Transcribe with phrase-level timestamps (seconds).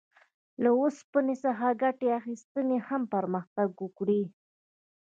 [0.63, 4.07] له اوسپنې څخه ګټې اخیستنې هم پرمختګ وکړ.